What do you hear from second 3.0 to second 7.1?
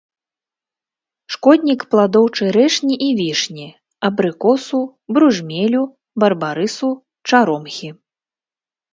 і вішні, абрыкосу, бружмелю, барбарысу,